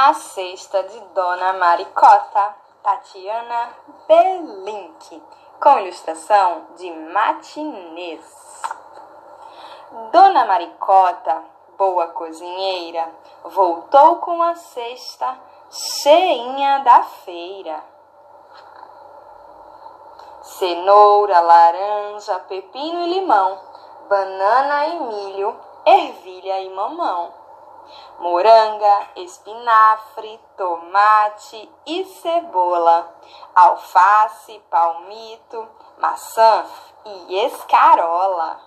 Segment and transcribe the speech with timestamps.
[0.00, 2.54] A cesta de Dona Maricota,
[2.84, 3.70] Tatiana
[4.06, 5.20] Belink,
[5.60, 8.24] com ilustração de Matinês.
[10.12, 11.42] Dona Maricota,
[11.76, 15.36] boa cozinheira, voltou com a cesta
[15.68, 17.82] cheinha da feira.
[20.42, 23.58] Cenoura, laranja, pepino e limão,
[24.08, 27.47] banana e milho, ervilha e mamão
[28.18, 33.14] moranga, espinafre, tomate e cebola,
[33.54, 36.64] alface, palmito, maçã
[37.04, 38.60] e escarola.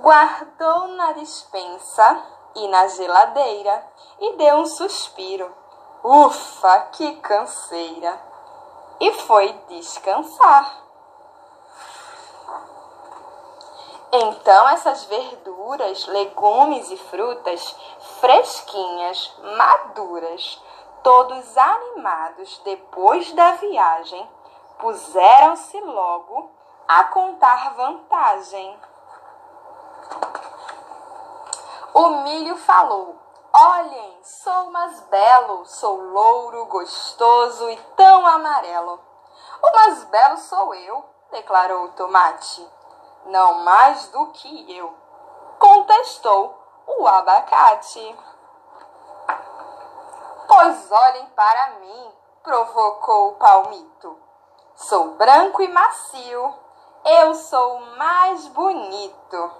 [0.00, 2.24] Guardou na despensa
[2.54, 3.86] e na geladeira
[4.18, 5.54] e deu um suspiro.
[6.02, 8.18] Ufa, que canseira!
[8.98, 10.80] E foi descansar.
[14.12, 17.76] Então, essas verduras, legumes e frutas
[18.18, 20.60] fresquinhas, maduras,
[21.00, 24.28] todos animados depois da viagem,
[24.80, 26.50] puseram-se logo
[26.88, 28.80] a contar vantagem.
[31.94, 33.14] O milho falou:
[33.52, 39.00] Olhem, sou mais belo, sou louro, gostoso e tão amarelo.
[39.62, 42.79] O mais belo sou eu, declarou o tomate
[43.26, 44.94] não mais do que eu,
[45.58, 48.18] contestou o abacate.
[50.46, 54.18] Pois olhem para mim, provocou o palmito.
[54.74, 56.54] Sou branco e macio,
[57.04, 59.52] eu sou o mais bonito.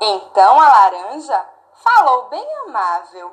[0.00, 3.32] Então a laranja falou bem amável,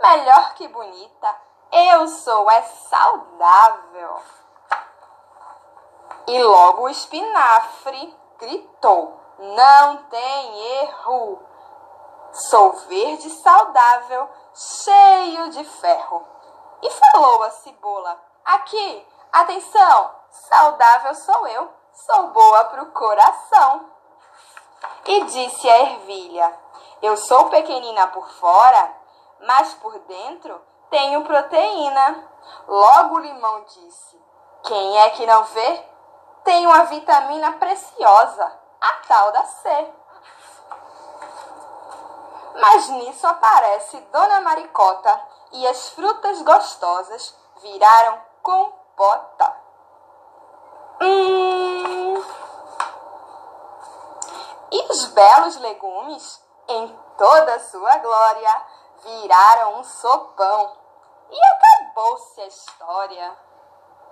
[0.00, 1.36] melhor que bonita,
[1.72, 4.22] eu sou é saudável.
[6.26, 11.38] E logo o espinafre gritou: Não tem erro!
[12.32, 16.26] Sou verde saudável, cheio de ferro.
[16.82, 20.10] E falou a cebola: Aqui, atenção,
[20.48, 21.70] saudável sou eu,
[22.06, 23.90] sou boa pro coração.
[25.04, 26.58] E disse a ervilha:
[27.02, 28.96] Eu sou pequenina por fora,
[29.40, 32.28] mas por dentro tenho proteína.
[32.66, 34.22] Logo o limão disse:
[34.64, 35.89] Quem é que não vê
[36.44, 39.94] tem uma vitamina preciosa, a tal da C.
[42.54, 45.20] Mas nisso aparece Dona Maricota
[45.52, 49.56] e as frutas gostosas viraram compota.
[51.00, 52.22] Hum.
[54.72, 58.62] E os belos legumes, em toda sua glória,
[59.02, 60.76] viraram um sopão.
[61.30, 63.49] E acabou-se a história.